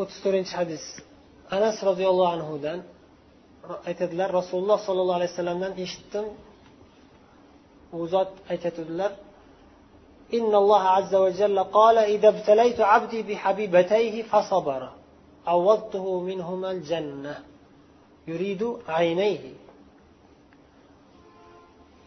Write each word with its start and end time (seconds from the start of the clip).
o'ttiz 0.00 0.18
to'rtinchi 0.24 0.54
hadis 0.60 0.84
anas 1.56 1.76
roziyallohu 1.90 2.30
anhudan 2.36 2.78
aytadilar 3.90 4.28
rasululloh 4.40 4.78
sollallohu 4.86 5.18
alayhi 5.18 5.32
vasallamdan 5.34 5.72
eshitdim 5.84 6.26
u 7.96 8.00
zot 8.14 8.30
aytadilar 8.52 9.12
إن 10.38 10.52
الله 10.62 10.82
عز 10.96 11.14
وجل 11.24 11.58
قال 11.78 11.96
إذا 12.14 12.28
ابتليت 12.34 12.80
عبدي 12.92 13.20
بحبيبتيه 13.28 14.14
فصبر 14.30 14.82
عوضته 15.46 16.20
منهما 16.20 16.68
الجنة 16.70 17.34
يريد 18.30 18.62
عينيه 18.88 19.44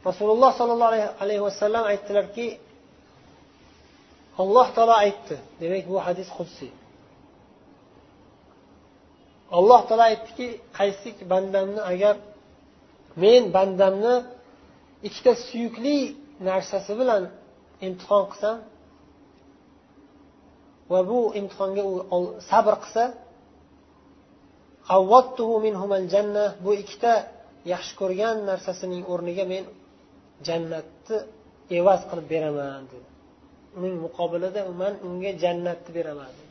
rasululloh 0.06 0.52
sollallohu 0.60 0.94
alayhi 1.24 1.44
vasallam 1.48 1.84
aytdilarki 1.92 2.48
alloh 4.42 4.68
taolo 4.76 4.94
aytdi 5.06 5.36
demak 5.62 5.86
bu 5.92 5.98
hadis 6.08 6.30
qudsiy 6.38 6.72
alloh 9.58 9.82
taolo 9.88 10.04
aytdiki 10.12 10.48
qaysi 10.78 11.10
bandamni 11.32 11.82
agar 11.92 12.16
men 13.22 13.44
bandamni 13.56 14.16
ikkita 15.08 15.32
suyukli 15.48 15.98
narsasi 16.50 16.92
bilan 17.00 17.24
imtihon 17.88 18.24
qilsam 18.32 18.58
va 20.92 21.00
bu 21.10 21.20
imtihonga 21.40 21.84
u 22.18 22.20
sabr 22.50 22.76
qilsa 22.84 23.04
bu 26.66 26.72
ikkita 26.84 27.14
yaxshi 27.74 27.94
ko'rgan 28.02 28.36
narsasining 28.50 29.04
o'rniga 29.14 29.46
men 29.54 29.64
jannatni 30.48 31.18
evaz 31.80 32.02
qilib 32.10 32.28
beraman 32.34 32.84
dedi. 32.92 33.08
Uning 33.78 33.96
muqobilida 34.06 34.62
man 34.82 34.94
unga 35.08 35.32
jannatni 35.44 35.92
beraman 35.98 36.32
dedi. 36.38 36.49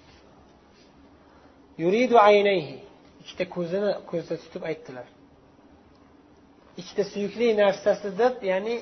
Yuridu 1.83 2.17
aynayhi. 2.29 2.77
Ikkita 3.23 3.45
ko'zini 3.55 3.91
ko'zda 4.11 4.35
tutib 4.43 4.63
aytdilar. 4.71 5.07
Ikkita 6.81 7.05
suyukli 7.13 7.47
narsasi 7.63 8.09
deb 8.21 8.35
ya'ni 8.51 8.75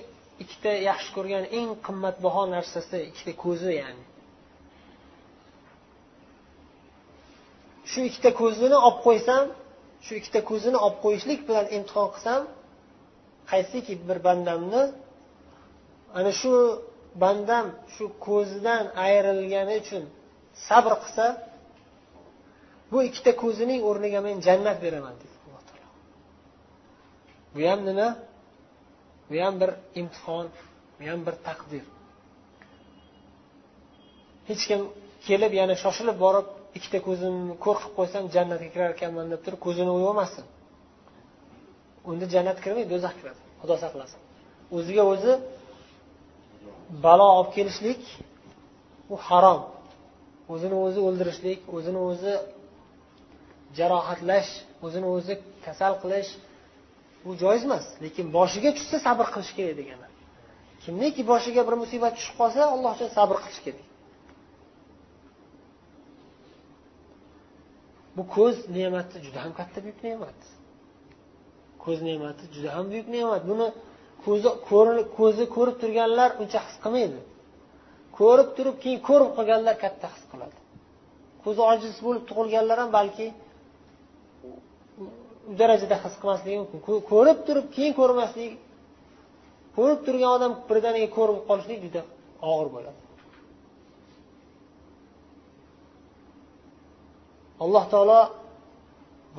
ikkita 0.42 0.72
yaxshi 0.88 1.10
ko'rgan 1.16 1.44
eng 1.58 1.68
qimmatbaho 1.86 2.42
narsasi 2.54 2.98
ikkita 3.10 3.32
ko'zi 3.44 3.70
ya'ni. 3.80 4.04
Shu 7.90 8.00
ikkita 8.08 8.30
ko'zini 8.40 8.76
olib 8.86 8.98
qo'ysam 9.06 9.44
shu 10.04 10.12
ikkita 10.20 10.40
ko'zini 10.50 10.78
olib 10.86 10.98
qo'yishlik 11.04 11.40
bilan 11.48 11.66
imtihon 11.76 12.08
qilsam 12.14 12.42
qaysiki 13.50 13.94
bir 14.08 14.18
bandamni 14.26 14.82
ana 16.18 16.32
shu 16.40 16.52
bandam 17.22 17.66
shu 17.94 18.04
ko'zidan 18.26 18.84
ayrilgani 19.06 19.74
uchun 19.82 20.04
sabr 20.68 20.92
qilsa 21.02 21.26
bu 22.90 22.98
ikkita 23.08 23.32
ko'zining 23.42 23.80
o'rniga 23.88 24.20
men 24.26 24.36
jannat 24.46 24.78
beraman 24.84 25.14
dedi 25.22 25.34
alloh 25.44 25.62
taolo. 25.68 25.88
Bu 27.54 27.60
ham 27.70 27.80
nima? 27.88 28.08
Bu 29.30 29.36
ham 29.44 29.54
bir 29.62 29.70
imtihon 30.00 30.46
bu 30.98 31.04
ham 31.10 31.20
bir 31.26 31.34
taqdir. 31.46 31.84
Hech 34.48 34.62
kim 34.70 34.80
kelib 35.26 35.52
yana 35.60 35.74
shoshilib 35.82 36.16
borib 36.24 36.46
ikkita 36.76 36.98
ko'zimni 37.08 37.54
ko'r 37.64 37.76
qilib 37.80 37.94
qo'ysam 37.98 38.24
jannatga 38.34 38.68
kirar 38.74 38.90
ekanman 38.96 39.26
deb 39.32 39.40
turib 39.44 39.60
ko'zini 39.66 39.90
o'yib 39.94 40.08
olmasin 40.12 40.44
unda 42.10 42.24
jannat 42.34 42.58
kirmaydi 42.64 42.88
do'zax 42.94 43.14
kiradi. 43.20 43.40
Xudo 43.60 43.74
saqlasin. 43.84 44.20
O'ziga 44.76 45.02
o'zi 45.12 45.32
balo 47.04 47.26
olib 47.38 47.50
kelishlik 47.56 48.02
bu 49.08 49.16
harom. 49.28 49.60
O'zini 50.52 50.76
o'zi 50.86 51.00
o'ldirishlik 51.08 51.60
o'zini 51.76 52.00
o'zi 52.10 52.32
jarohatlash 53.78 54.50
o'zini 54.84 55.06
o'zi 55.16 55.34
kasal 55.66 55.94
qilish 56.02 56.30
bu 57.24 57.30
joiz 57.42 57.62
emas. 57.68 57.86
Lekin 58.04 58.26
boshiga 58.36 58.70
tushsa 58.76 58.96
sabr 59.06 59.26
qilish 59.34 59.52
kerak 59.58 59.76
degani 59.80 60.06
kimniki 60.86 61.22
boshiga 61.30 61.62
bir 61.68 61.74
musibat 61.82 62.12
tushib 62.18 62.34
qolsa 62.40 62.60
alloh 62.74 62.90
uchun 62.96 63.08
sabr 63.18 63.36
qilish 63.44 63.60
kerak. 63.66 63.86
Bu 68.16 68.22
ko'z 68.36 68.56
ne'mati 68.76 69.16
juda 69.24 69.38
ham 69.44 69.52
katta 69.60 69.78
buyuk 69.84 69.98
ne'mat. 70.06 70.38
Ko'z 71.84 71.98
ne'mati 72.08 72.44
juda 72.54 72.70
ham 72.76 72.86
buyuk 72.92 73.08
ne'mat. 73.16 73.42
Buni 73.50 73.66
ko'zi 74.24 74.50
ko'zi 75.18 75.44
ko'rib 75.56 75.76
turganlar 75.82 76.30
uncha 76.42 76.58
his 76.66 76.76
qilmaydi. 76.84 77.20
Ko'rib 78.18 78.48
turib 78.56 78.76
keyin 78.82 79.00
ko'rib 79.08 79.30
qolganlar 79.36 79.74
katta 79.84 80.06
his 80.14 80.24
qiladi. 80.32 80.58
Ko'zi 81.42 81.60
ojiz 81.72 81.94
bo'lib 82.06 82.24
tug'ilganlar 82.30 82.76
ham 82.82 82.90
balki 82.98 83.26
u 84.46 85.04
darajada 85.60 85.96
his 86.04 86.14
qilmasligi 86.20 86.56
mumkin. 86.60 86.80
Ko'rib 87.12 87.38
turib 87.46 87.66
keyin 87.76 87.92
ko'rmaslik 88.00 88.52
ko'rib 89.76 90.00
turgan 90.06 90.30
odam 90.36 90.52
birdaniga 90.68 91.08
ko'rib 91.16 91.38
qolishlik 91.48 91.78
juda 91.84 92.02
og'ir 92.50 92.68
bo'ladi. 92.74 93.00
Alloh 97.64 97.84
taolo 97.92 98.20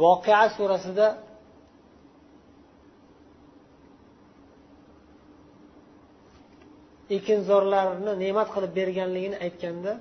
voqea 0.01 0.45
surasida 0.57 1.07
ekinzorlarni 7.17 8.13
ne'mat 8.23 8.47
qilib 8.53 8.71
berganligini 8.79 9.37
aytganda 9.45 9.93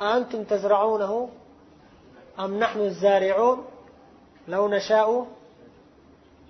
أنتم 0.00 0.44
تزرعونه 0.44 1.28
أم 2.38 2.58
نحن 2.58 2.80
الزارعون 2.80 3.64
لو 4.48 4.68
نشاء 4.68 5.26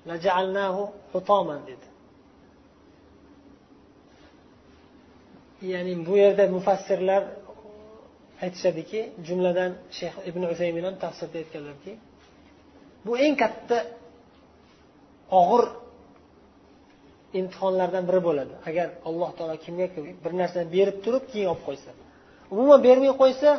لجعلناه 0.06 0.88
حطاما 1.14 1.56
dedi 1.66 1.88
ya'ni 5.72 6.06
bu 6.06 6.16
yerda 6.22 6.44
mufassirlar 6.56 7.22
aytishadiki 8.44 9.00
jumladan 9.26 9.72
shayx 9.98 10.14
ibn 10.30 10.42
usaymin 10.52 10.84
ham 10.88 10.96
tafsirda 11.04 11.36
aytganlarki 11.42 11.92
bu 13.06 13.12
eng 13.24 13.34
katta 13.42 13.78
og'ir 15.40 15.64
imtihonlardan 17.40 18.04
biri 18.08 18.20
bo'ladi 18.28 18.54
agar 18.68 18.88
alloh 19.08 19.30
taolo 19.38 19.56
kimga 19.64 19.86
bir 20.24 20.32
narsani 20.40 20.66
berib 20.76 20.96
turib 21.04 21.24
keyin 21.32 21.48
olib 21.52 21.62
qo'ysa 21.68 21.90
Umuman 22.53 22.79
bermay 22.87 23.13
qo'ysa 23.21 23.51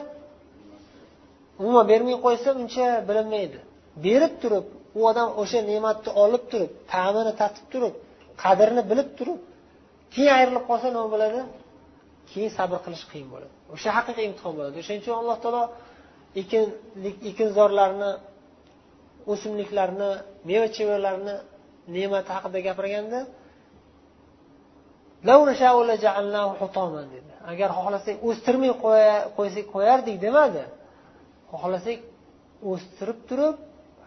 umuman 1.60 1.84
bermay 1.90 2.16
qo'ysa 2.24 2.48
uncha 2.60 2.86
bilinmaydi. 3.08 3.58
Berib 4.04 4.34
turib 4.42 4.66
u 4.98 5.00
odam 5.10 5.28
o'sha 5.42 5.60
ne'matni 5.70 6.10
olib 6.24 6.44
turib 6.52 6.70
ta'mini 6.92 7.32
tatib 7.40 7.66
turib 7.72 7.94
qadrini 8.42 8.82
bilib 8.90 9.08
turib 9.18 9.40
keyin 10.12 10.32
ayrilib 10.38 10.64
qolsa 10.70 10.86
nima 10.94 11.06
bo'ladi? 11.14 11.40
Keyin 12.30 12.50
sabr 12.58 12.78
qilish 12.84 13.04
qiyin 13.10 13.28
bo'ladi. 13.34 13.54
O'sha 13.74 13.88
haqiqiy 13.98 14.24
imtihon 14.30 14.52
bo'ladi. 14.58 14.74
O'shaning 14.82 15.02
uchun 15.04 15.16
alloh 15.20 15.36
taolo 15.44 15.62
ekinlik 16.40 17.16
ekinzorlarni 17.30 18.10
o'simliklarni 19.32 20.10
meva 20.48 20.68
chevalarni 20.76 21.34
ne'mati 21.94 22.30
haqida 22.36 22.58
gapirganda 22.68 23.20
dedi 27.14 27.30
agar 27.52 27.68
xohlasak 27.78 28.16
o'stirmay 28.28 28.72
qo'ysak 29.36 29.66
qo'yardik 29.74 30.16
demadi 30.26 30.64
xohlasak 31.52 31.98
o'stirib 32.70 33.18
turib 33.28 33.56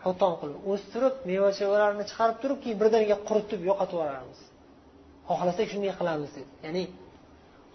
xuton 0.04 0.34
qilib 0.40 0.60
o'stirib 0.72 1.14
meva 1.30 1.50
chevalarni 1.60 2.04
chiqarib 2.10 2.38
turib 2.42 2.58
keyin 2.64 2.78
birdaniga 2.82 3.18
quritib 3.28 3.62
yo'qotib 3.70 3.98
yuboramiz 4.00 4.40
xohlasak 5.30 5.68
shunday 5.74 5.94
qilamiz 6.00 6.32
dedi 6.38 6.52
ya'ni 6.66 6.84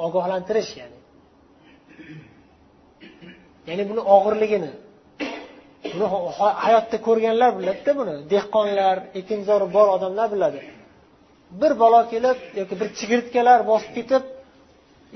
ogohlantirish 0.07 0.73
ya'ni 0.81 0.99
ya'ni 3.69 3.85
buni 3.91 4.03
og'irligini 4.15 4.73
buni 5.93 6.07
hayotda 6.65 6.97
ko'rganlar 7.07 7.51
biladida 7.59 7.93
buni 8.01 8.15
dehqonlar 8.33 8.97
ekinzori 9.21 9.67
bor 9.77 9.87
odamlar 9.97 10.29
biladi 10.35 10.61
bir 11.61 11.73
balo 11.83 12.01
kelib 12.13 12.39
yoki 12.61 12.75
bir 12.81 12.89
chigirtkalar 12.99 13.61
bosib 13.71 13.93
ketib 13.99 14.23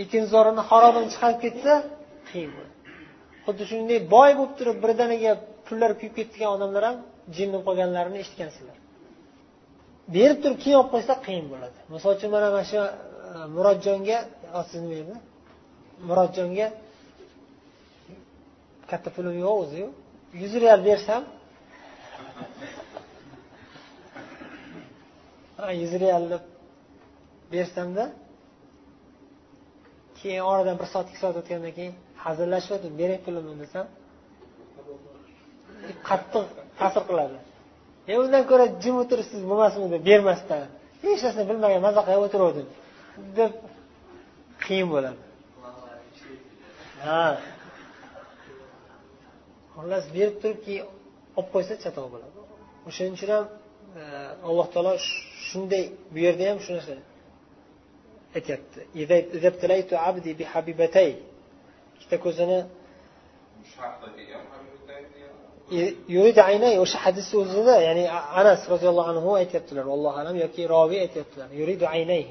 ekinzorini 0.02 0.62
xarobini 0.70 1.08
chiqarib 1.14 1.40
ketsa 1.44 1.72
qiyin 2.30 2.50
bo'ladi. 2.56 2.72
Xuddi 3.44 3.64
shunday 3.70 3.98
boy 4.14 4.30
bo'lib 4.38 4.54
turib 4.58 4.76
birdaniga 4.84 5.32
pullari 5.66 5.94
kuyib 6.00 6.14
ketgan 6.18 6.50
odamlar 6.56 6.82
ham 6.88 6.96
jin 7.36 7.48
bo'lib 7.52 7.64
qolganlarini 7.68 8.18
eshitgansizlar. 8.22 8.76
Berib 10.14 10.38
turib 10.42 10.58
keyin 10.62 10.76
olib 10.80 10.90
qo'ysa 10.94 11.14
qiyin 11.26 11.46
bo'ladi. 11.52 11.76
Misol 11.94 12.10
uchun 12.16 12.30
mana 12.34 12.48
mana 12.54 12.64
shu 12.70 12.80
e, 12.86 12.88
murodjonga 13.56 14.18
sizni 14.70 14.94
edi 15.02 15.14
murodjonga 16.08 16.66
katta 18.90 19.08
pulim 19.16 19.34
yo'q 19.44 19.56
o'ziyu 19.64 19.88
yuz 20.42 20.52
real 20.62 20.80
bersam 20.88 21.22
yuz 25.70 25.92
real 26.02 26.24
bersamda 27.52 28.04
keyin 30.18 30.42
oradan 30.50 30.76
bir 30.80 30.88
soat 30.92 31.06
ikki 31.10 31.20
soat 31.24 31.36
o'tgandan 31.40 31.72
keyin 31.78 31.94
hazillashib 32.24 32.72
o'tib 32.76 32.92
bering 33.00 33.20
pulimni 33.26 33.54
desam 33.62 33.86
qattiq 36.08 36.44
ta'sir 36.80 37.02
qiladi. 37.08 37.36
E 38.10 38.12
undan 38.22 38.42
ko'ra 38.50 38.66
jim 38.82 38.94
o'tirishsiz 39.02 39.42
bo'lmasmi 39.50 39.86
deb 39.94 40.02
bermasdan 40.10 40.62
hech 41.04 41.20
narsani 41.24 41.46
bilmagan 41.50 41.80
maza 41.86 42.00
qilib 42.08 42.22
o'tiruvdim 42.26 42.68
deb 43.38 43.52
qiyin 44.64 44.88
bo'ladi. 44.94 45.20
Ha. 47.04 47.24
Xullas 49.74 50.04
berib 50.16 50.36
turib 50.42 50.60
keyin 50.66 50.84
olib 51.38 51.48
qo'ysa 51.54 51.74
chatoq 51.84 52.06
bo'ladi. 52.14 52.36
O'shaning 52.88 53.14
uchun 53.18 53.30
ham 53.36 53.44
alloh 54.48 54.66
taolo 54.74 54.92
shunday 55.48 55.84
bu 56.12 56.18
yerda 56.26 56.44
ham 56.50 56.58
shu 56.64 56.70
narsa 56.76 56.94
aytyapti. 58.36 58.80
Ikkita 61.94 62.16
ko'zini 62.24 62.58
o'sha 66.84 66.98
hadisni 67.04 67.36
o'zida 67.42 67.74
ya'ni 67.88 68.04
anas 68.40 68.60
roziyallohu 68.72 69.08
anhu 69.14 69.28
aytyaptilar 69.40 69.84
allohu 69.96 70.16
alam 70.22 70.36
yoki 70.44 70.62
roviy 70.74 71.00
aytyaptilar. 71.06 71.48
Yuridu 71.60 71.86
aynay. 71.96 72.24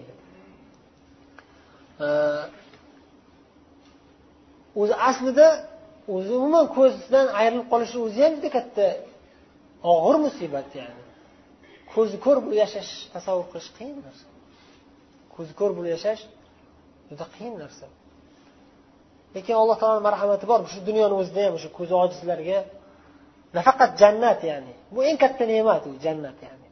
O'zi 4.82 4.94
aslida 5.10 5.48
o'zi 6.16 6.32
umuman 6.40 6.66
ko'zdan 6.78 7.28
ayrilib 7.40 7.68
qolishi 7.72 7.98
o'zi 8.06 8.20
ham 8.26 8.34
juda 8.38 8.50
katta 8.58 8.86
og'ir 9.94 10.16
musibat 10.26 10.70
ya'ni. 10.80 11.11
Ko'zi 11.94 12.18
ko'r 12.26 12.38
bo'lib 12.44 12.60
yashash 12.64 12.92
tasavvur 13.14 13.48
qilish 13.52 13.70
qiyin 13.78 13.98
narsa. 14.06 14.28
Ko'zi 15.36 15.54
ko'r 15.60 15.72
bo'lib 15.78 15.92
yashash 15.96 16.22
juda 17.10 17.26
qiyin 17.36 17.56
narsa. 17.64 17.86
Lekin 19.36 19.56
alloh 19.62 19.78
taoloni 19.82 20.04
marhamati 20.10 20.46
bor. 20.52 20.60
Shu 20.74 20.80
dunyoni 20.90 21.16
o'zida 21.22 21.42
ham 21.46 21.54
o'sha 21.58 21.70
ko'zi 21.78 21.94
ojizlarga 22.04 22.58
nafaqat 23.58 23.92
jannat 24.02 24.40
ya'ni. 24.50 24.74
Bu 24.94 25.00
eng 25.10 25.18
katta 25.24 25.44
ne'mat 25.54 25.84
u 25.90 25.92
jannat 26.06 26.38
ya'ni. 26.48 26.68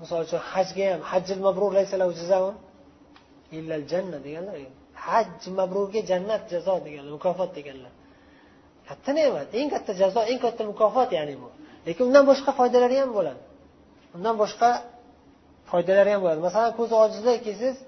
Misol 0.00 0.20
uchun 0.26 0.40
hajga 0.52 0.84
ham 0.92 1.02
hajjil 1.10 1.38
mabrur 1.46 1.72
illal 3.58 3.82
janna 3.92 4.18
deganlar 4.26 4.56
e, 4.64 4.66
haj 5.06 5.26
mabrurga 5.58 6.00
jannat 6.10 6.42
jazo 6.52 6.74
deganlar 6.86 7.12
mukofot 7.18 7.50
deganlar. 7.58 7.92
Katta 8.88 9.10
ne'mat 9.18 9.48
eng 9.60 9.68
katta 9.74 9.92
jazo 10.02 10.20
eng 10.30 10.40
katta 10.44 10.62
mukofot 10.70 11.10
ya'ni 11.18 11.34
bu. 11.42 11.48
Lekin 11.86 12.04
undan 12.08 12.24
boshqa 12.30 12.50
foydalari 12.58 12.96
ham 13.02 13.10
bo'ladi. 13.18 13.42
Undan 14.16 14.34
boshqa 14.42 14.68
foydalari 15.70 16.10
ham 16.14 16.20
bo'ladi. 16.24 16.40
Masalan 16.48 16.72
ko'zi 16.78 16.94
ojizlar 17.04 17.36
kelsangiz 17.46 17.78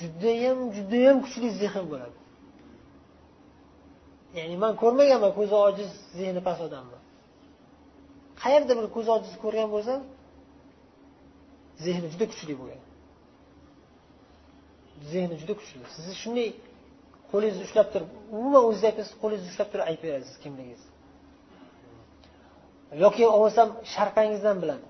judayam 0.00 0.58
judayam 0.76 1.16
kuchli 1.24 1.48
zehn 1.62 1.84
bo'ladi. 1.92 2.16
Ya'ni 4.38 4.56
man 4.64 4.72
ko'rmaganman 4.82 5.32
ko'zi 5.38 5.54
ojiz 5.66 5.90
zehni 6.18 6.40
past 6.46 6.60
odamni. 6.66 6.98
Qayerda 8.42 8.72
bir 8.78 8.86
ko'zi 8.96 9.10
ojiz 9.16 9.34
ko'rgan 9.44 9.68
bo'lsam 9.74 10.00
zehni 11.84 12.06
juda 12.12 12.26
kuchli 12.32 12.54
bo'lgan. 12.60 12.82
Zehni 15.12 15.34
juda 15.40 15.54
kuchli. 15.60 15.78
Sizni 15.94 16.14
shunday 16.22 16.48
qo'lingizni 17.30 17.62
ushlab 17.68 17.88
turib 17.92 18.10
umuman 18.36 18.62
o'zingiz 18.68 18.86
aytasiz 18.90 19.14
qo'lingizni 19.22 19.50
ushlab 19.54 19.68
turib 19.72 19.84
aytaverasiz 19.90 20.36
kimligingizni. 20.42 20.93
Yoki 23.02 23.22
bo'lmasam 23.32 23.68
sharpangizdan 23.94 24.56
biladi 24.62 24.86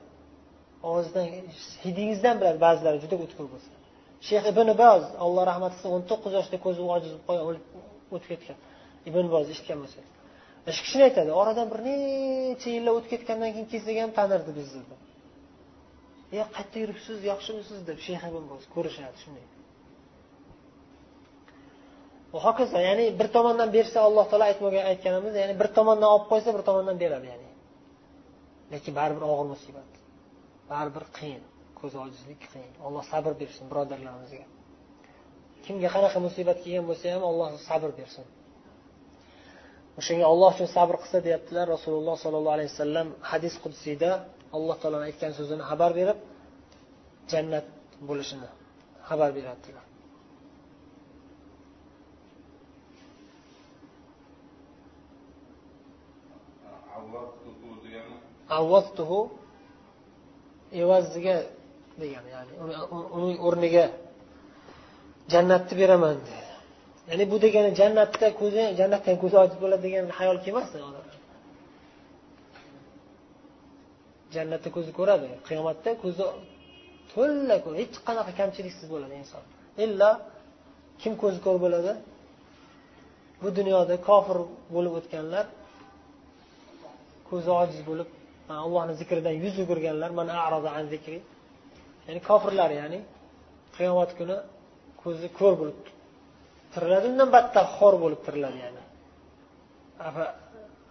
og'izdan 0.88 1.24
hidingizdan 1.84 2.34
biladi 2.40 2.58
ba'zilari 2.66 2.98
juda 3.04 3.16
o'tkir 3.24 3.46
bo'lsa. 3.54 3.70
Shayx 4.26 4.44
ibn 4.52 4.68
boz 4.82 5.02
alloh 5.24 5.42
rahmat 5.50 5.72
qilsin 5.74 5.90
o'n 5.96 6.02
to'qqiz 6.10 6.32
yoshda 6.38 6.56
ko'zi 6.66 6.80
ojiz 6.96 7.12
bo'lib 7.28 7.64
o'tib 8.14 8.28
ketgan. 8.32 8.58
Ibn 9.10 9.24
boz 9.34 9.46
eshitgan 9.52 9.78
bo'lsangiz 9.82 10.14
shu 10.72 10.82
kishini 10.84 11.02
aytadi 11.08 11.30
oradan 11.40 11.66
bir 11.72 11.80
necha 11.86 12.68
yillar 12.76 12.92
o'tib 12.98 13.10
ketgandan 13.14 13.50
keyin 13.54 13.68
kelsak 13.72 13.96
ham 14.02 14.12
tanirdi 14.18 14.52
bizni 14.58 14.82
deb 14.90 15.00
e 16.32 16.44
qayerda 16.54 16.76
yuribsiz 16.82 17.18
yaxshimisiz? 17.32 17.78
deb 17.88 17.98
shayx 18.06 18.22
ibn 18.30 18.44
boz 18.52 18.62
ko'rishadi 18.74 19.16
shunday. 19.22 19.46
Hokazo 22.46 22.78
ya'ni 22.88 23.04
bir 23.20 23.28
tomondan 23.36 23.68
bersa 23.76 23.98
alloh 24.08 24.24
taolo 24.30 24.44
aytmagan 24.50 24.84
aytganimiz 24.92 25.34
ya'ni 25.40 25.54
bir 25.60 25.68
tomondan 25.76 26.08
olib 26.14 26.26
qo'ysa 26.32 26.50
bir 26.56 26.62
tomondan 26.68 26.96
beradi 27.02 27.26
ya'ni. 27.32 27.43
Lekin 28.74 28.92
baribir 29.00 29.24
og'ir 29.32 29.46
musibat 29.54 29.90
baribir 30.72 31.04
qiyin 31.18 31.42
ko'z 31.78 31.92
ojizlik 32.04 32.42
qiyin. 32.52 32.72
Alloh 32.86 33.02
sabr 33.12 33.32
bersin 33.40 33.64
birodarlarimizga. 33.70 34.46
Kimga 35.64 35.88
qanaqa 35.96 36.18
musibat 36.26 36.58
kelgan 36.64 36.84
bo'lsa 36.90 37.06
ham 37.14 37.22
alloh 37.30 37.48
sabr 37.68 37.90
bersin. 37.98 38.26
O'shanga 39.98 40.26
olloh 40.32 40.50
uchun 40.56 40.68
sabr 40.76 40.94
qilsa 41.02 41.18
deyaptilar 41.26 41.66
rasululloh 41.74 42.16
sollallohu 42.24 42.56
alayhi 42.58 42.70
vasallam 42.74 43.08
hadis 43.30 43.54
qudsiyda 43.64 44.10
alloh 44.56 44.76
taoloni 44.82 45.04
aytgan 45.10 45.32
so'zini 45.38 45.64
xabar 45.70 45.90
berib 45.98 46.18
jannat 47.32 47.66
bo'lishini 48.08 48.48
xabar 49.08 49.30
beradilar 49.38 49.84
avvaztuhu 58.58 59.20
evaziga 60.82 61.36
degani 62.00 62.28
ya'ni 62.36 62.52
uning 63.16 63.38
o'rniga 63.46 63.84
jannatni 65.32 65.74
beraman 65.80 66.16
dedi. 66.26 66.44
Ya'ni 67.10 67.24
bu 67.32 67.36
degani 67.44 67.70
jannatda 67.80 68.28
ko'zi 68.40 68.62
jannatdan 68.80 69.16
ko'zi 69.22 69.36
ojiz 69.42 69.56
bo'ladi 69.62 69.82
degan 69.86 70.04
hayol 70.18 70.38
kelmasdi 70.44 70.78
jannatda 74.34 74.68
ko'zi 74.76 74.90
ko'radi 74.98 75.28
qiyomatda 75.48 75.90
ko'zi 76.04 76.24
to'la 77.12 77.56
hech 77.80 77.96
qanaqa 78.06 78.32
kamchiliksiz 78.40 78.86
bo'ladi 78.94 79.14
inson. 79.22 79.42
Illo 79.84 80.10
kim 81.02 81.12
ko'zi 81.22 81.38
ko'r 81.46 81.58
bo'ladi? 81.64 81.92
Bu 83.42 83.48
dunyoda 83.58 83.94
kofir 84.08 84.38
bo'lib 84.74 84.92
o'tganlar 84.98 85.46
ko'zi 87.28 87.50
ojiz 87.62 87.80
bo'lib 87.90 88.08
allohni 88.65 88.93
zikridan 89.01 89.35
yuz 89.43 89.55
o'girganlar 89.63 90.11
an 90.79 90.85
zikri 90.93 91.19
ya'ni 92.07 92.19
kofirlar 92.29 92.69
ya'ni 92.81 92.99
qiyomat 93.75 94.11
kuni 94.19 94.37
ko'zi 95.01 95.27
ko'r 95.39 95.53
bo'lib 95.61 95.79
tiriladi 96.73 97.05
undan 97.11 97.29
battar 97.35 97.65
xor 97.77 97.93
bo'lib 98.03 98.21
tiriladi 98.27 98.59
ya'ni 98.65 98.83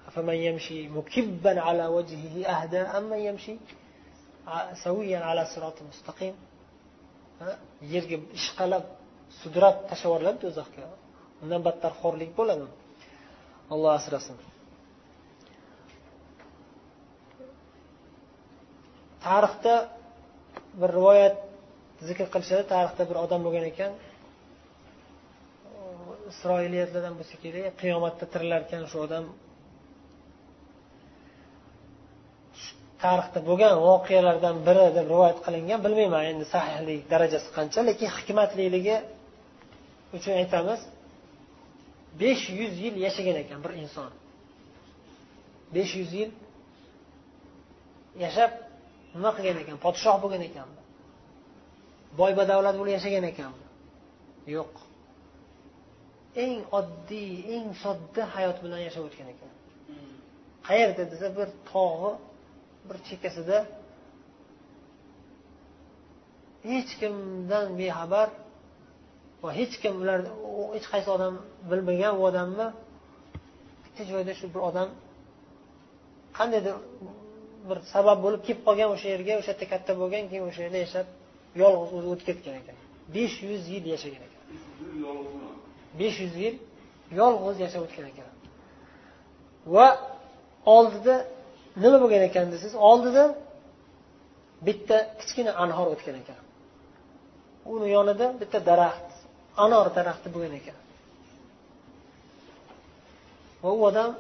أفمن 0.09 0.39
يمشي 0.49 0.89
مكبا 0.89 1.61
على 1.67 1.87
وجهه 1.87 2.35
أهدى 2.55 2.81
أم 2.97 3.05
من 3.11 3.21
يمشي 3.29 3.55
سويا 4.85 5.19
على 5.29 5.43
صراط 5.53 5.79
مستقيم 5.91 6.35
yerga 7.95 8.17
ishqalab 8.39 8.85
sudrab 9.41 9.77
tashlab 9.91 10.11
yuboriladi 10.11 10.39
do'zaxga 10.45 10.87
undan 11.43 11.61
battar 11.67 11.93
xo'rlik 12.01 12.31
bo'ladi 12.39 12.67
alloh 13.75 13.91
asrasin 13.99 14.37
Tarixda 19.28 19.76
bir 20.82 20.90
rivoyat 20.98 21.36
zikr 22.08 22.28
qilishadi. 22.34 22.64
Tarixda 22.74 23.04
bir 23.10 23.18
odam 23.24 23.42
bo'lgan 23.46 23.66
ekan. 23.72 23.92
Isroiliyatlardan 26.32 27.16
bo'lsa 27.20 27.36
kerak 27.44 27.74
qiyomatda 27.82 28.26
tirilar 28.34 28.62
ekan 28.68 28.84
shu 28.92 28.98
odam. 29.06 29.26
Tarixda 33.04 33.40
bo'lgan 33.50 33.74
voqealardan 33.88 34.56
biri 34.68 34.86
deb 34.98 35.06
rivoyat 35.14 35.40
qilingan 35.46 35.80
bilmayman 35.86 36.24
endi 36.32 36.46
sahihlik 36.56 37.02
darajasi 37.14 37.50
qancha 37.58 37.80
lekin 37.90 38.10
hikmatliligi 38.18 38.98
uchun 40.18 40.34
aytamiz 40.42 40.82
besh 42.22 42.44
yuz 42.60 42.74
yil 42.84 42.96
yashagan 43.06 43.38
ekan 43.44 43.60
bir 43.66 43.74
inson. 43.84 44.12
Besh 45.76 45.94
yuz 46.00 46.12
yil 46.20 46.32
yashab 48.24 48.52
nima 49.16 49.30
qilgan 49.38 49.58
ekan? 49.64 49.78
Podshoh 49.86 50.18
bo'lgan 50.24 50.44
ekanmi 50.50 50.82
boy 52.20 52.32
badavlat 52.40 52.76
bo'lib 52.80 52.94
yashagan 52.98 53.26
ekanmi 53.32 53.66
yo'q. 54.56 54.74
Eng 56.44 56.60
oddiy 56.80 57.34
eng 57.56 57.68
sodda 57.84 58.24
hayot 58.36 58.58
bilan 58.64 58.82
yashab 58.88 59.04
o'tgan 59.08 59.28
ekan. 59.34 59.52
Qayerda 60.68 61.04
desa 61.12 61.28
bir 61.38 61.48
tog'i 61.72 62.12
bir 62.88 62.98
chekkasida 63.08 63.58
hech 66.70 66.92
kimdan 67.02 67.68
bexabar 67.80 68.30
va 69.44 69.50
hech 69.60 69.76
kim 69.82 69.94
ular 70.04 70.20
hech 70.76 70.88
qaysi 70.94 71.10
odam 71.16 71.34
bilmagan 71.70 72.14
u 72.20 72.22
odamni 72.30 72.68
bitta 73.84 74.04
joyda 74.12 74.34
shu 74.40 74.46
bir 74.54 74.62
odam 74.70 74.90
qandaydir 76.38 76.76
bir 77.68 77.78
sabab 77.94 78.18
bo'lib 78.26 78.42
kelib 78.48 78.62
qolgan 78.68 78.90
o'sha 78.96 79.08
yerga 79.14 79.34
o'sha 79.42 79.52
yerda 79.54 79.66
katta 79.74 79.92
bo'lgan 80.02 80.24
keyin 80.30 80.44
o'sha 80.50 80.62
yerda 80.66 80.80
yashab 80.86 81.08
yolg'iz 81.62 81.92
o'zi 81.98 82.08
o'tib 82.14 82.26
ketgan 82.30 82.56
ekan. 82.62 82.78
besh 83.16 83.36
yuz 83.50 83.64
yil 83.74 83.86
yashagan 83.94 84.24
ekan. 84.28 84.42
besh 86.00 86.18
yuz 86.24 86.36
yil 86.44 86.56
yolg'iz 87.20 87.58
yashab 87.66 87.82
o'tgan 87.88 88.06
ekan. 88.12 88.28
Va 89.76 89.88
oldida 90.76 91.16
nima 91.84 91.98
bo'lgan 92.04 92.24
ekan 92.30 92.46
desangiz 92.54 92.76
oldida 92.90 93.24
bitta 94.68 94.98
kichkina 95.20 95.52
anhor 95.64 95.88
o'tgan 95.94 96.16
ekan. 96.24 96.40
Uni 97.74 97.88
yonida 97.96 98.26
bitta 98.42 98.60
daraxt 98.70 99.10
anor 99.66 99.88
daraxti 99.98 100.28
bo'lgan 100.36 100.54
ekan. 100.62 100.78
Va 103.64 103.70
u 103.78 103.80
odam 103.90 104.12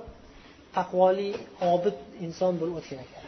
taqvoli 0.77 1.29
obid 1.73 1.97
inson 2.25 2.53
bo'lib 2.61 2.75
o'tgan 2.81 2.99
ekan. 3.05 3.23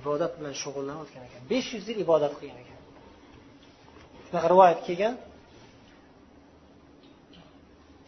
Ibodat 0.00 0.32
bilan 0.38 0.54
shug'ullanayotgan 0.62 1.22
ekan. 1.28 1.42
besh 1.52 1.68
yuz 1.74 1.84
yil 1.90 1.98
ibodat 2.06 2.32
qilgan 2.38 2.58
ekan. 2.64 2.80
Shunaqa 4.26 4.48
rivoyat 4.52 4.80
kelgan. 4.86 5.14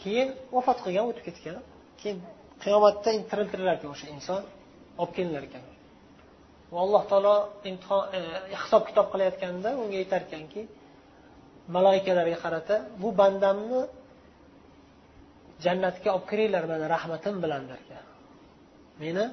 Keyin 0.02 0.28
vafot 0.54 0.78
qilgan 0.84 1.04
o'tib 1.10 1.24
ketgan. 1.28 1.56
Keyin 2.00 2.18
qiyomatda 2.64 3.10
tiriltirilar 3.30 3.74
ekan 3.78 3.90
o'sha 3.94 4.06
inson 4.16 4.42
olib 5.00 5.12
kelinar 5.16 5.42
ekan. 5.48 5.64
Va 6.72 6.78
alloh 6.84 7.02
taolo 7.10 7.34
imtihon 7.70 8.02
e, 8.16 8.20
hisob 8.62 8.82
kitob 8.88 9.06
qilayotganda 9.12 9.70
unga 9.82 9.96
aytar 10.02 10.22
ekanki 10.28 10.62
maloikalarga 11.74 12.38
qarata 12.44 12.76
bu 13.02 13.08
bandamni 13.20 13.80
jannatga 15.64 16.08
olib 16.16 16.26
kiringlar 16.30 16.64
mani 16.72 16.86
rahmatim 16.94 17.34
bilan 17.44 17.62
derkan. 17.70 18.04
Meni 19.02 19.24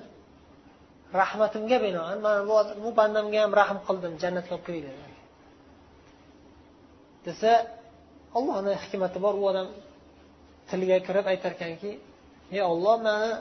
rahmatimga 1.21 1.77
binoan 1.85 2.17
man 2.25 2.37
bu 2.83 2.89
bandamga 2.99 3.39
ham 3.43 3.51
rahm 3.61 3.77
qildim 3.87 4.13
jannatga 4.23 4.53
olib 4.55 4.65
kiringlar 4.67 5.11
desa 7.25 7.51
ollohni 8.37 8.73
hikmati 8.83 9.17
bor 9.25 9.33
u 9.41 9.43
odam 9.51 9.67
tiliga 10.69 10.97
kirib 11.07 11.25
aytarkanki 11.33 11.91
ey 12.55 12.61
olloh 12.71 12.95
mani 13.07 13.31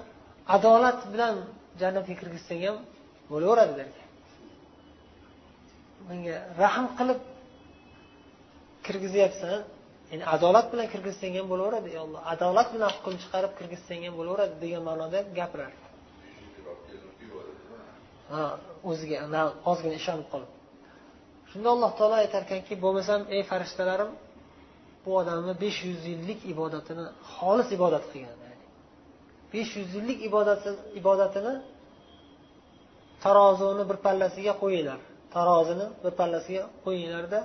adolat 0.57 1.01
bilan 1.13 1.35
jannatga 1.81 2.15
kirgizsang 2.21 2.61
ham 2.67 2.77
bo'laveradi 3.33 3.75
derkan. 3.81 4.09
Menga 6.09 6.37
rahm 6.63 6.87
qilib 6.99 7.21
kirgizyapsan 8.87 9.59
ya'ni 10.11 10.25
adolat 10.35 10.67
bilan 10.73 10.87
kirgizsang 10.93 11.33
ham 11.39 11.47
bo'laveradi 11.53 11.89
ey 11.95 12.01
olloh 12.05 12.21
adolat 12.33 12.69
bilan 12.75 12.91
hukm 12.97 13.15
chiqarib 13.23 13.53
kirgizsang 13.59 14.01
ham 14.07 14.15
bo'laveradi 14.19 14.55
degan 14.63 14.83
ma'noda 14.89 15.19
gapirardi 15.39 15.92
o'ziga 18.91 19.17
ozgina 19.71 19.95
ishonib 20.01 20.27
qolib. 20.33 20.51
Shunda 21.51 21.69
alloh 21.75 21.91
taolo 21.99 22.17
aytarkanki 22.25 22.75
bo'lmasam 22.85 23.21
ey 23.35 23.43
farishtalarim 23.51 24.11
bu 25.05 25.11
odamni 25.21 25.53
besh 25.65 25.79
yuz 25.89 26.01
yillik 26.11 26.41
ibodatini 26.53 27.05
xolis 27.35 27.69
ibodat 27.77 28.05
qilgan 28.13 28.39
besh 29.55 29.73
yuz 29.79 29.91
yillik 29.97 30.19
ibodatini 31.01 31.55
tarozuni 33.25 33.85
bir 33.91 33.99
pallasiga 34.07 34.53
qo'yinglar. 34.63 35.01
Tarozini 35.37 35.87
bir 36.05 36.13
pallasiga 36.21 36.63
qo'yinglarda 36.85 37.41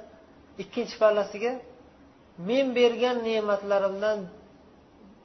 ikkinchi 0.63 0.96
pallasiga 1.03 1.51
men 2.50 2.65
bergan 2.79 3.17
ne'matlarimdan 3.27 4.20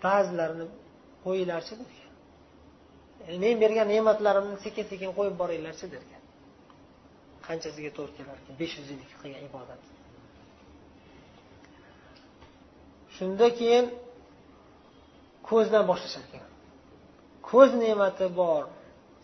ba'zilarini 0.04 0.66
qo'yinglarchi 1.24 1.74
men 3.42 3.56
bergan 3.62 3.86
ne'matlarimni 3.94 4.56
sekin 4.64 4.84
sekin 4.92 5.10
qo'yib 5.18 5.36
boringlarchi 5.42 5.86
dergan 5.94 6.22
qanchasiga 7.46 7.90
to'g'ri 7.96 8.12
kelarkan? 8.18 8.52
Besh 8.60 8.74
yuz 8.78 8.88
yillik 8.92 9.10
qilgan 9.22 9.42
ibodat. 9.48 9.82
Shunda 13.16 13.46
keyin 13.58 13.86
ko'zdan 15.48 15.84
boshlashar 15.90 16.22
ekan. 16.28 16.48
Ko'z 17.48 17.70
ne'mati 17.82 18.26
bor 18.40 18.62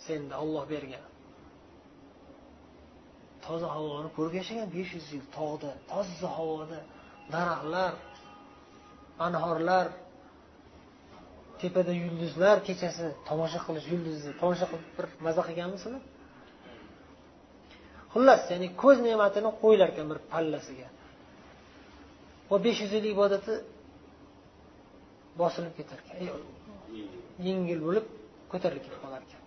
senda 0.07 0.35
olloh 0.45 0.65
bergan. 0.75 1.05
Toza 3.45 3.69
havoni 3.75 4.09
ko'rib 4.17 4.35
yashagan 4.41 4.69
besh 4.77 4.91
yuz 4.97 5.07
yil 5.15 5.27
tog'da 5.37 5.71
toza 5.91 6.29
havoda 6.39 6.79
daraxtlar 7.35 7.93
anhorlar 9.27 9.87
tepada 11.63 11.93
yulduzlar 12.03 12.57
kechasi 12.69 13.07
tomosha 13.29 13.61
qilish 13.67 13.87
yulduzni 13.93 14.33
tomosha 14.41 14.67
qilib 14.71 14.91
bir 14.97 15.07
maza 15.27 15.43
qilganmisizlar 15.49 16.03
xullas 18.13 18.43
ya'ni 18.53 18.69
ko'z 18.83 18.99
ne'matini 19.09 19.51
qo'yilar 19.63 19.89
ekan 19.93 20.07
bir 20.13 20.19
pallasiga. 20.33 20.89
Va 22.51 22.57
besh 22.67 22.79
yuz 22.83 22.93
yil 22.97 23.07
ibodati 23.15 23.55
bosilib 25.41 25.75
ketar 25.79 25.99
ekan 26.05 26.19
yengil 27.49 27.81
bo'lib 27.87 28.07
ko'tarilib 28.53 28.85
ketib 28.87 29.01
qolar 29.05 29.21
ekan 29.27 29.43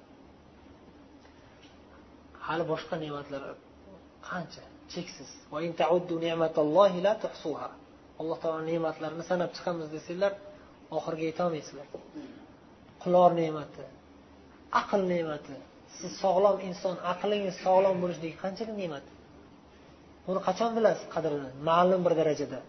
hali 2.48 2.64
boshqa 2.72 2.96
ne'matlar 3.04 3.42
qancha? 4.30 4.64
Cheksiz. 4.94 5.30
Alloh 8.22 8.38
taolo 8.44 8.62
ne'matlarini 8.72 9.24
sanab 9.32 9.52
chiqamiz 9.58 9.88
desanglar 9.96 10.34
oxiriga 10.98 11.26
yetolmaysizlar. 11.32 11.88
Quloq 13.04 13.32
ne'mati 13.40 13.86
aql 14.82 15.02
ne'mati 15.14 15.56
siz 15.98 16.12
sog'lom 16.24 16.58
inson 16.68 16.96
aqlingiz 17.14 17.56
sog'lom 17.66 17.96
bo'lishligi 18.04 18.36
qanchalik 18.44 18.76
ne'mat? 18.82 19.06
Buni 20.26 20.40
qachon 20.48 20.72
bilasiz 20.78 21.06
qadrini? 21.16 21.50
Ma'lum 21.70 22.02
bir 22.06 22.14
darajada. 22.20 22.60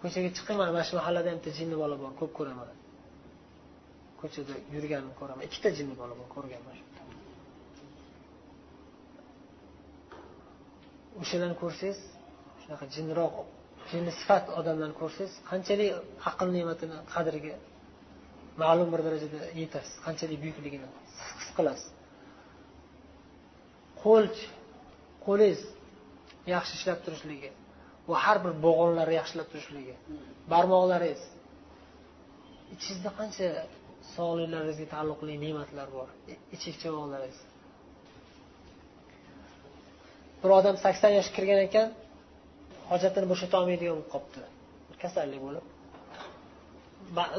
Ko'chaga 0.00 0.28
chiqmayman 0.36 0.68
mana 0.74 0.84
shu 0.88 0.94
mahallada 1.00 1.30
bitta 1.36 1.50
jinni 1.58 1.76
bola 1.82 1.94
bor 2.02 2.12
ko'p 2.20 2.32
ko'raman. 2.38 2.68
Ko'chada 4.20 4.54
yurganini 4.74 5.14
ko'raman. 5.20 5.42
Ikkita 5.48 5.68
jinni 5.78 5.94
bola 6.00 6.14
bor 6.20 6.28
ko'rganman 6.36 6.78
o'shalarni 11.22 11.56
ko'rsangiz 11.62 11.98
shunaqa 12.62 12.86
jinroq 12.94 13.34
jinni 13.90 14.12
sifat 14.20 14.44
odamlarni 14.58 14.96
ko'rsangiz 15.00 15.32
qanchalik 15.50 15.90
aql 16.30 16.48
ne'matini 16.56 16.98
qadriga 17.14 17.54
ma'lum 18.62 18.88
bir 18.92 19.00
darajada 19.06 19.40
yetasiz 19.62 19.94
qanchalik 20.06 20.38
buyukligini 20.44 20.88
his 21.40 21.50
qilasiz. 21.58 21.88
Qo'l 24.02 24.26
qo'lingiz 25.26 25.60
yaxshi 26.54 26.72
ishlab 26.78 26.98
turishligi 27.06 27.50
va 28.10 28.16
har 28.24 28.36
bir 28.44 28.52
bo'g'inlari 28.66 29.12
yaxshilab 29.20 29.48
turishligi 29.52 29.94
barmoqlaringiz 30.52 31.22
ichingizda 32.74 33.10
qancha 33.20 33.46
sog'liqlaringizga 34.14 34.86
taalluqli 34.94 35.34
ne'matlar 35.44 35.88
bor 35.96 36.08
ichik 36.56 36.74
chavoqlaringiz 36.82 37.38
bir 40.42 40.50
odam 40.58 40.76
sakson 40.84 41.12
yoshga 41.18 41.34
kirgan 41.38 41.60
ekan 41.68 41.88
hojatini 42.90 43.26
bo'shatolmaydigan 43.32 43.94
bo'lib 43.96 44.08
qolibdi. 44.14 44.42
Kasallik 45.02 45.40
bo'lib. 45.46 45.64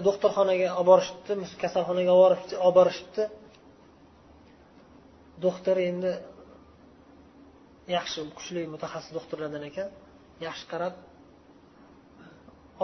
Doktorxonaga 0.08 0.68
olib 0.80 0.88
borishibdi 0.92 1.34
kasalxonaga 1.64 2.14
olib 2.26 2.42
borishibdi 2.80 3.24
doktor 5.46 5.78
endi 5.90 6.12
yaxshi 7.96 8.20
kuchli 8.38 8.62
mutaxassis 8.74 9.12
doktorlardan 9.18 9.64
ekan. 9.70 9.90
Yaxshi 10.48 10.66
qarab 10.72 10.96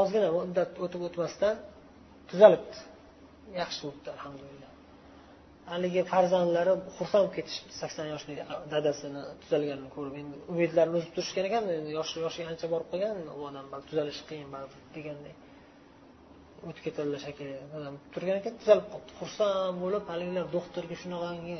ozgina 0.01 0.29
muddat 0.37 0.71
o'tib 0.83 1.01
o'tmasdan 1.07 1.55
tuzalibdi. 2.29 2.77
Yaxshi 3.61 3.81
bo'libdi 3.85 4.09
alhamdulillah. 4.15 4.74
Haligi 5.71 6.01
farzandlari 6.11 6.73
xursand 6.97 7.23
bo'lib 7.23 7.33
ketishibdi 7.37 7.73
sakson 7.81 8.07
yoshli 8.13 8.33
dadasini 8.73 9.21
tuzalganini 9.41 9.89
ko'rib 9.95 10.15
endi 10.21 10.35
umidlarini 10.53 10.95
uzib 10.99 11.11
turishgan 11.15 11.45
ekan 11.49 11.63
endi 11.79 11.91
yoshi 11.99 12.15
yoshiga 12.25 12.47
ancha 12.53 12.67
borib 12.73 12.87
qolgan 12.91 13.17
u 13.37 13.41
odam 13.49 13.65
tuzalishi 13.89 14.23
qiyin 14.29 14.49
baribir 14.55 14.79
deganday. 14.97 15.33
O'tib 16.67 16.83
ketadilar 16.87 17.21
shekilli 17.27 17.57
odam 17.77 17.95
turgan 18.13 18.37
ekan 18.41 18.53
tuzalib 18.61 18.87
qolibdi. 18.91 19.11
Xursand 19.19 19.75
bo'lib 19.83 20.03
haligilar 20.11 20.45
doktorga 20.57 20.95
shunaqangi 21.03 21.57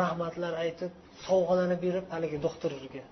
rahmatlar 0.00 0.52
aytib 0.64 0.92
sovg'alarni 1.26 1.76
berib 1.84 2.06
haligi 2.14 2.38
doktorga 2.46 3.04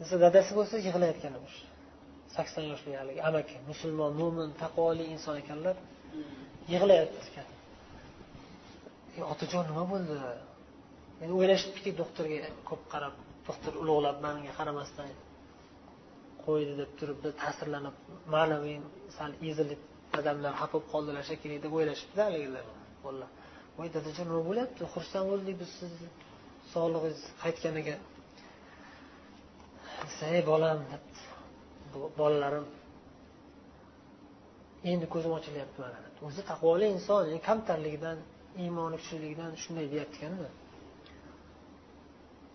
desa 0.00 0.16
dadasi 0.24 0.52
bo'lsa 0.58 0.76
yig'layotgan 0.86 1.32
emish 1.38 1.58
sakson 2.36 2.64
yoshli 2.72 2.92
haligi 3.00 3.20
amaki 3.30 3.56
musulmon 3.70 4.12
mo'min 4.20 4.50
taqvoli 4.62 5.04
inson 5.14 5.36
ekanlar. 5.42 5.76
Yig'layapti 6.72 7.18
ekan 7.30 7.48
e, 9.16 9.20
otajon 9.32 9.64
nima 9.70 9.84
bo'ldi? 9.92 10.16
Endi 11.22 11.32
o'ylashibdiki 11.40 11.90
doktorga 12.00 12.50
ko'p 12.68 12.82
qarab 12.92 13.14
doktor 13.48 13.72
ulug'lab 13.82 14.18
manga 14.26 14.52
qaramasdan 14.58 15.10
qo'ydi 16.44 16.74
deb 16.80 16.90
turib 16.98 17.18
ta'sirlanib 17.42 17.96
ma'naviy 18.34 18.78
sal 19.16 19.32
ezilib 19.50 19.80
dadamlar 20.14 20.52
xafa 20.60 20.72
bo'lib 20.74 20.90
qoldilar 20.94 21.24
shekilli 21.30 21.58
deb 21.64 21.72
o'ylashibdi 21.78 22.20
haligilar 22.26 22.64
bolalar. 23.04 23.30
Voy 23.78 23.88
dadajon 23.96 24.26
nima 24.30 24.42
bo'lyapti? 24.48 24.82
Xursand 24.94 25.26
bo'ldik 25.32 25.56
biz 25.62 25.70
sizni 25.80 26.08
sog'lig'ingiz 26.72 27.20
qaytganiga. 27.42 27.96
Desa 30.00 30.24
ey 30.36 30.42
bolam 30.52 30.78
debdi 30.92 31.20
bolalarim 32.20 32.66
endi 34.92 35.06
ko'zim 35.14 35.32
ochilyapti 35.38 35.78
mana. 35.84 35.98
O'zi 36.28 36.42
taqvoli 36.50 36.86
inson 36.96 37.22
kamtarligidan 37.48 38.18
iymoni 38.64 38.96
kuchliligidan 39.00 39.52
shunday 39.62 39.86
deyaptikanda 39.94 40.48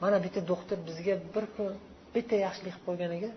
mana 0.04 0.18
bitta 0.26 0.42
doktor 0.52 0.78
bizga 0.90 1.16
bir 1.36 1.46
kun 1.56 1.72
bitta 2.16 2.36
yaxshilik 2.46 2.74
qilib 2.76 2.86
qo'yganiga 2.88 3.32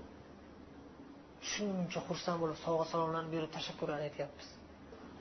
shuncha 1.51 2.01
xursand 2.09 2.39
bo'lib 2.43 2.59
sovg'a 2.65 2.87
salomlarni 2.93 3.31
berib 3.37 3.51
tashakkurlarni 3.57 4.05
aytyapmiz. 4.09 4.49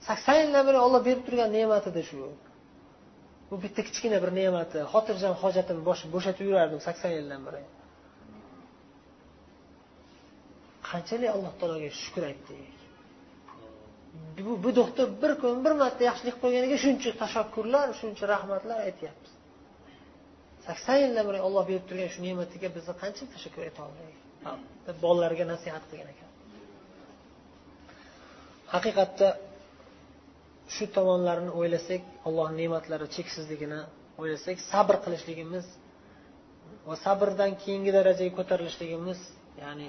Sakson 0.07 0.37
yildan 0.41 0.63
beri 0.67 0.79
olloh 0.85 1.01
berib 1.07 1.23
turgan 1.27 1.49
ne'matida 1.57 2.01
shu. 2.09 2.19
Bu 3.49 3.55
bitta 3.63 3.81
kichkina 3.87 4.17
bir 4.23 4.31
ne'mati. 4.39 4.79
Xotirjam 4.93 5.33
hojatimni 5.43 5.83
bo'shatib 6.15 6.45
yurardim 6.49 6.79
sakson 6.87 7.11
yildan 7.17 7.41
beri 7.47 7.63
qanchalik 10.89 11.29
alloh 11.35 11.53
taologa 11.59 11.89
shukur 12.01 12.23
aytdik 12.31 12.74
bu, 14.45 14.53
bu 14.63 14.69
doktor 14.79 15.07
bir 15.21 15.31
kun 15.41 15.55
bir 15.65 15.73
marta 15.81 16.01
yaxshilik 16.09 16.35
qilganiga 16.43 16.77
shuncha 16.85 17.11
tashakkurlar 17.23 17.87
shuncha 18.01 18.25
rahmatlar 18.33 18.77
aytyapmiz 18.89 19.31
sakson 20.67 20.97
yildan 21.03 21.25
beri 21.29 21.39
olloh 21.47 21.63
berib 21.69 21.85
turgan 21.89 22.09
shu 22.13 22.19
ne'matiga 22.27 22.67
bizni 22.77 22.93
qancha 23.01 23.23
tashakkur 23.33 23.63
eta 23.71 23.81
olmaylik 23.87 24.21
deb 24.87 24.97
bolalarga 25.05 25.45
nasihat 25.53 25.83
qilgan 25.89 26.09
ekan. 26.13 26.29
Haqiqatda 28.73 29.27
shu 30.75 30.85
tomonlarini 30.97 31.51
o'ylasak 31.59 32.01
alloh 32.27 32.47
ne'matlari 32.59 33.07
cheksizligini 33.15 33.81
o'ylasak 34.21 34.57
sabr 34.71 34.95
qilishligimiz 35.05 35.65
va 36.87 36.95
sabrdan 37.05 37.51
keyingi 37.63 37.91
darajaga 37.97 38.33
ko'tarilishligimiz 38.39 39.19
ya'ni 39.63 39.87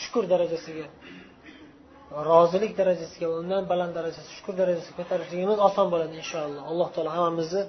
shukur 0.00 0.24
darajasiga 0.32 0.86
rozilik 2.29 2.73
darajasiga 2.79 3.27
undan 3.39 3.63
baland 3.71 3.93
darajasiga 3.97 4.33
shukur 4.37 4.53
darajasiga 4.61 4.95
ko'tarishligimiz 4.99 5.59
oson 5.67 5.87
bo'ladi 5.93 6.13
inshaalloh 6.21 6.63
alloh 6.71 6.87
taolo 6.95 7.11
hammamizni 7.17 7.63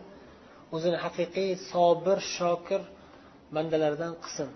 o'zini 0.75 0.99
haqiqiy 1.05 1.51
sobir 1.73 2.19
shokir 2.37 2.81
bandalaridan 3.55 4.15
qilsin 4.25 4.51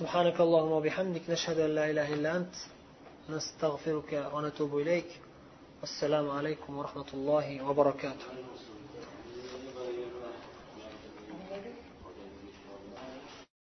سبحانك 0.00 0.38
اللهم 0.46 0.72
وبحمدك 0.78 1.24
نشهد 1.34 1.58
أن 1.66 1.70
لا 1.78 1.84
إله 1.92 2.08
إلا 2.16 2.30
أنت 2.38 2.54
نستغفرك 3.34 4.10
ونتوب 4.34 4.72
إليك 4.82 5.10
والسلام 5.80 6.26
عليكم 6.38 6.70
ورحمة 6.78 7.10
الله 7.16 7.46
وبركاته 7.68 8.28